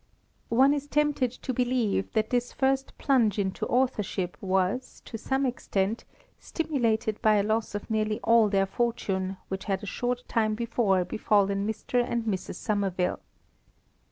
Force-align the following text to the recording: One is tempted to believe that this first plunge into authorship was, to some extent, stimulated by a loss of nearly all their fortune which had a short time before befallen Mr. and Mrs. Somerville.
One 0.49 0.73
is 0.73 0.87
tempted 0.87 1.31
to 1.31 1.53
believe 1.53 2.13
that 2.13 2.31
this 2.31 2.53
first 2.53 2.97
plunge 2.97 3.37
into 3.37 3.67
authorship 3.67 4.35
was, 4.41 5.03
to 5.05 5.15
some 5.15 5.45
extent, 5.45 6.05
stimulated 6.39 7.21
by 7.21 7.35
a 7.35 7.43
loss 7.43 7.75
of 7.75 7.87
nearly 7.87 8.19
all 8.23 8.49
their 8.49 8.65
fortune 8.65 9.37
which 9.49 9.65
had 9.65 9.83
a 9.83 9.85
short 9.85 10.23
time 10.27 10.55
before 10.55 11.05
befallen 11.05 11.67
Mr. 11.67 12.03
and 12.03 12.23
Mrs. 12.23 12.55
Somerville. 12.55 13.19